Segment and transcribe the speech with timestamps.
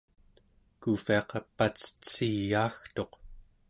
[0.81, 3.11] kuuvviaqa pacetsiyaagtuq